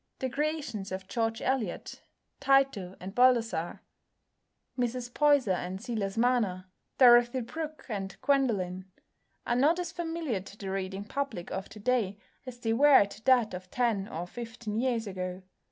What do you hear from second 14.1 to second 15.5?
fifteen years ago.